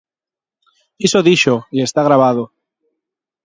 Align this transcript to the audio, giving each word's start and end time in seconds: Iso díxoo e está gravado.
Iso 1.07 1.25
díxoo 1.27 1.59
e 1.75 1.79
está 1.87 2.01
gravado. 2.07 2.43